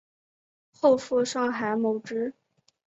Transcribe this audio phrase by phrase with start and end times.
[0.71, 2.33] 后赴上海谋职。